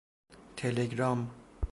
تلگرام 0.55 1.27